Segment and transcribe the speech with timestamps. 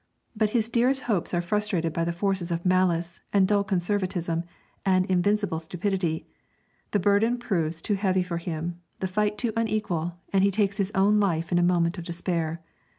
[0.35, 4.45] But his dearest hopes are frustrated by the forces of malice, and dull conservatism,
[4.83, 6.25] and invincible stupidity;
[6.89, 10.91] the burden proves too heavy for him, the fight too unequal, and he takes his
[10.95, 12.63] own life in a moment of despair.